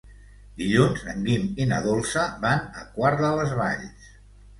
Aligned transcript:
Dilluns 0.59 1.01
en 1.11 1.19
Guim 1.27 1.43
i 1.65 1.67
na 1.71 1.77
Dolça 1.87 2.23
van 2.47 2.65
a 2.79 2.87
Quart 2.95 3.21
de 3.27 3.31
les 3.41 3.53
Valls. 3.61 4.09